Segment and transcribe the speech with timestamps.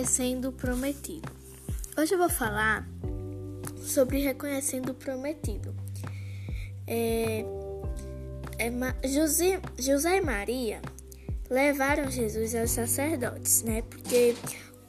[0.00, 1.30] Reconhecendo o Prometido.
[1.94, 2.88] Hoje eu vou falar
[3.82, 5.74] sobre Reconhecendo o Prometido.
[6.86, 7.44] É,
[8.58, 10.80] é, José, José e Maria
[11.50, 13.82] levaram Jesus aos sacerdotes, né?
[13.82, 14.34] Porque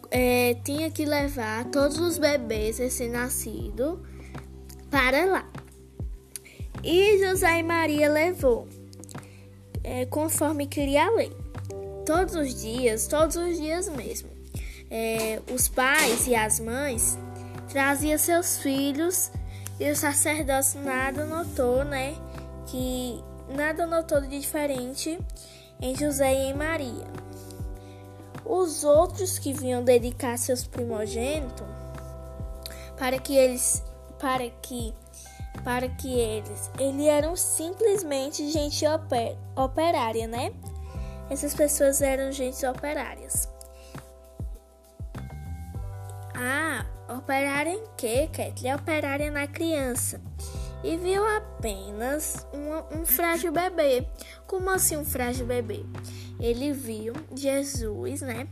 [0.09, 4.00] é, tinha que levar todos os bebês recém-nascidos
[4.89, 5.51] para lá.
[6.86, 8.65] E José e Maria levou,
[9.83, 11.36] é, conforme queria a lei.
[12.05, 14.40] Todos os dias, todos os dias mesmo
[14.91, 17.18] é, os pais e as mães
[17.69, 19.32] traziam seus filhos
[19.79, 22.13] e o sacerdote nada notou, né?
[22.68, 23.23] Que
[23.55, 25.18] nada notou de diferente
[25.82, 27.07] em José e em Maria.
[28.46, 31.65] Os outros que vinham dedicar seus primogênitos
[32.97, 33.81] para que eles
[34.19, 34.94] para que
[35.63, 40.52] para que eles eles eram simplesmente gente oper, operária, né?
[41.30, 43.47] Essas pessoas eram gente operárias.
[46.44, 48.73] Ah, operar em que, Kathleen?
[48.73, 50.20] Operar na criança.
[50.84, 54.08] E viu apenas um, um frágil bebê.
[54.47, 55.86] Como assim um frágil bebê?
[56.39, 58.47] Ele viu Jesus, né?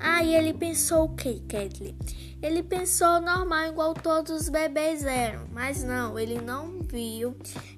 [0.00, 1.96] Aí ele pensou o que, Kathleen?
[2.42, 5.46] Ele pensou normal, igual todos os bebês eram.
[5.52, 7.36] Mas não, ele não viu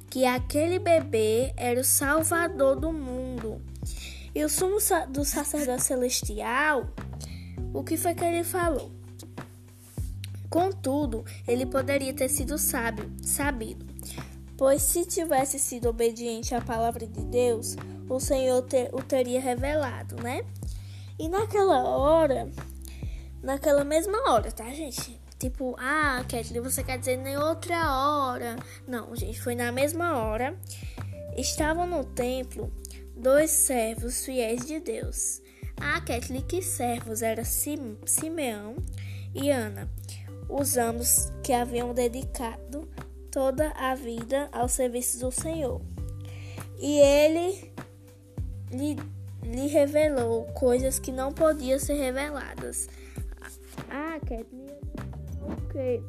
[0.09, 3.61] que aquele bebê era o salvador do mundo.
[4.35, 4.79] E o sumo
[5.11, 6.89] do sacerdote celestial,
[7.75, 8.94] o que foi que ele falou?
[10.49, 13.87] Contudo, ele poderia ter sido sábio, sabido,
[14.57, 17.77] pois se tivesse sido obediente à palavra de Deus,
[18.09, 20.45] o Senhor ter, o teria revelado, né?
[21.19, 22.49] E naquela hora,
[23.43, 25.21] naquela mesma hora, tá, gente?
[25.39, 28.57] Tipo, ah, Kathleen, você quer dizer em outra hora?
[28.87, 30.59] Não, gente, foi na mesma hora.
[31.37, 32.73] Estavam no templo
[33.17, 35.43] dois servos fiéis de Deus.
[35.77, 37.23] Ah, Kathleen, que servos?
[37.23, 38.77] Era Simeão
[39.35, 39.91] e Ana
[40.55, 42.89] os anos que haviam dedicado
[43.31, 45.81] toda a vida ao serviço do Senhor.
[46.79, 47.73] E ele
[48.71, 48.97] lhe,
[49.43, 52.89] lhe revelou coisas que não podiam ser reveladas.
[53.91, 54.79] Ah, Kathleen,
[55.41, 56.03] ok.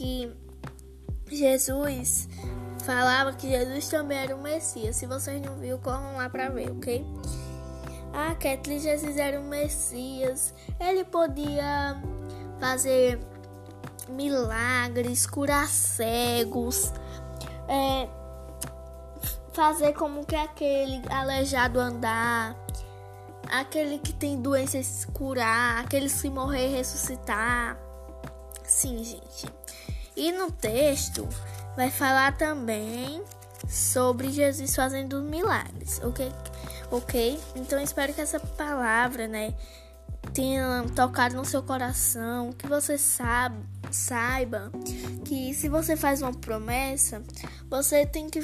[0.00, 0.32] Que
[1.30, 2.26] Jesus
[2.84, 4.96] falava que Jesus também era o Messias.
[4.96, 7.04] Se vocês não viram, corram lá para ver, ok?
[8.14, 10.54] Ah, Kathleen, Jesus era o Messias.
[10.80, 12.02] Ele podia
[12.58, 13.20] fazer
[14.08, 16.92] milagres, curar cegos,
[17.68, 18.08] é,
[19.52, 22.56] fazer como que aquele aleijado andar,
[23.48, 27.78] aquele que tem doenças curar, aquele que morrer ressuscitar.
[28.64, 29.59] Sim, gente.
[30.16, 31.28] E no texto
[31.76, 33.22] vai falar também
[33.68, 36.32] sobre Jesus fazendo milagres, ok?
[36.90, 37.40] Ok?
[37.54, 39.54] Então espero que essa palavra, né,
[40.32, 43.56] tenha tocado no seu coração, que você sabe,
[43.90, 44.70] saiba
[45.24, 47.22] que se você faz uma promessa,
[47.68, 48.40] você tem que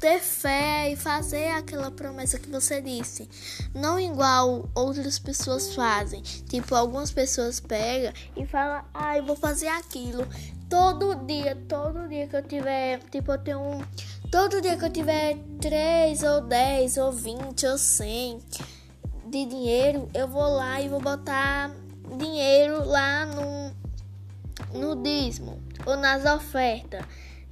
[0.00, 3.28] ter fé e fazer aquela promessa que você disse.
[3.74, 6.22] Não igual outras pessoas fazem.
[6.22, 10.26] Tipo, algumas pessoas pegam e falam, ah, eu vou fazer aquilo.
[10.68, 13.80] Todo dia, todo dia que eu tiver, tipo, eu tenho um.
[14.30, 18.38] Todo dia que eu tiver 3 ou 10 ou 20 ou 100
[19.26, 21.70] de dinheiro, eu vou lá e vou botar
[22.18, 23.72] dinheiro lá no,
[24.78, 27.04] no dízimo ou nas ofertas.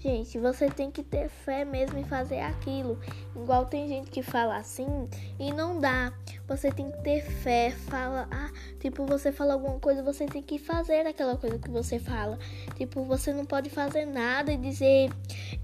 [0.05, 3.01] Gente, você tem que ter fé mesmo em fazer aquilo.
[3.35, 5.09] Igual tem gente que fala assim
[5.41, 6.13] e não dá.
[6.47, 10.59] Você tem que ter fé, fala, ah, tipo, você fala alguma coisa, você tem que
[10.59, 12.39] fazer aquela coisa que você fala.
[12.77, 15.11] Tipo, você não pode fazer nada e dizer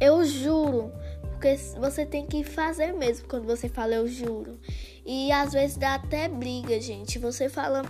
[0.00, 0.90] eu juro,
[1.32, 4.58] porque você tem que fazer mesmo quando você fala eu juro.
[5.04, 7.18] E às vezes dá até briga, gente.
[7.18, 7.82] Você fala,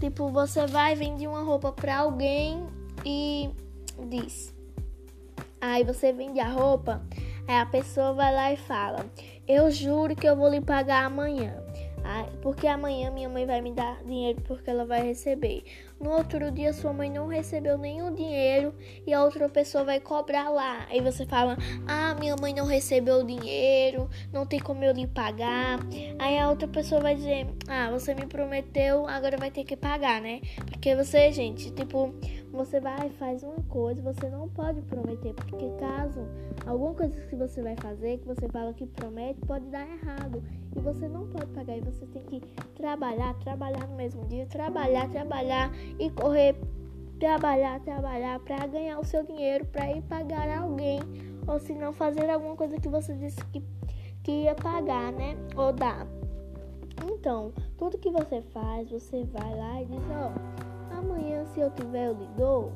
[0.00, 2.66] tipo, você vai vender uma roupa para alguém
[3.06, 3.48] e
[4.08, 4.53] diz
[5.66, 7.00] Aí você vende a roupa,
[7.48, 9.06] aí a pessoa vai lá e fala:
[9.48, 11.64] eu juro que eu vou lhe pagar amanhã.
[12.44, 15.64] Porque amanhã minha mãe vai me dar dinheiro porque ela vai receber.
[15.98, 18.74] No outro dia sua mãe não recebeu nenhum dinheiro
[19.06, 20.86] e a outra pessoa vai cobrar lá.
[20.90, 21.56] Aí você fala:
[21.88, 25.78] "Ah, minha mãe não recebeu o dinheiro, não tem como eu lhe pagar".
[26.18, 30.20] Aí a outra pessoa vai dizer: "Ah, você me prometeu, agora vai ter que pagar,
[30.20, 30.42] né?".
[30.66, 32.14] Porque você, gente, tipo,
[32.54, 36.20] você vai faz uma coisa, você não pode prometer, porque caso
[36.66, 40.42] alguma coisa que você vai fazer, que você fala que promete, pode dar errado
[40.74, 41.76] e você não pode pagar.
[41.76, 42.40] E você tem que
[42.74, 46.56] trabalhar, trabalhar no mesmo dia, trabalhar, trabalhar e correr,
[47.18, 51.00] trabalhar, trabalhar para ganhar o seu dinheiro, para ir pagar alguém,
[51.46, 53.62] ou se não fazer alguma coisa que você disse que,
[54.22, 55.36] que ia pagar, né?
[55.56, 56.06] Ou dar.
[57.10, 61.70] Então, tudo que você faz, você vai lá e diz, ó, oh, amanhã se eu
[61.70, 62.72] tiver eu lhe dou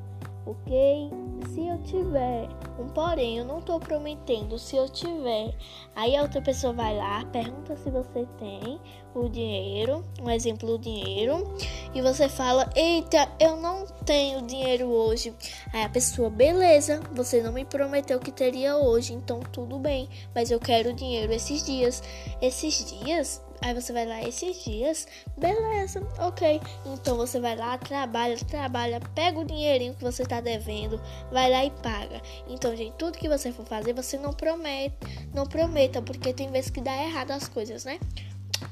[0.47, 1.11] ok?
[1.53, 2.49] Se eu tiver
[2.79, 5.55] um porém, eu não tô prometendo, se eu tiver,
[5.95, 8.81] aí a outra pessoa vai lá, pergunta se você tem
[9.15, 11.57] o dinheiro, um exemplo, o dinheiro,
[11.95, 15.35] e você fala: Eita, eu não tenho dinheiro hoje.
[15.73, 20.51] Aí a pessoa, beleza, você não me prometeu que teria hoje, então tudo bem, mas
[20.51, 22.03] eu quero dinheiro esses dias.
[22.41, 26.61] Esses dias Aí você vai lá esses dias, beleza, ok.
[26.87, 31.01] Então você vai lá, trabalha, trabalha, pega o dinheirinho que você tá devendo,
[31.33, 32.23] vai lá e paga.
[32.49, 34.97] Então, gente, tudo que você for fazer, você não promete,
[35.35, 37.99] não prometa, porque tem vezes que dá errado as coisas, né?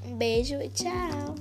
[0.05, 1.35] Um beijo e tchau.